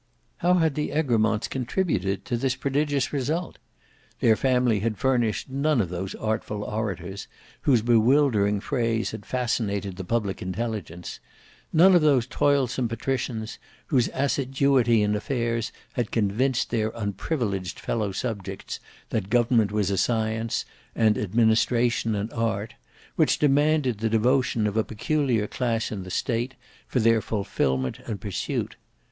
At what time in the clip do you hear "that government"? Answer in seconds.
19.09-19.71